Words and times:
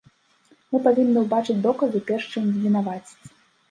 Мы 0.71 0.81
павінны 0.87 1.25
ўбачыць 1.27 1.59
доказы, 1.69 2.05
перш 2.11 2.23
чым 2.33 2.53
вінаваціць. 2.67 3.37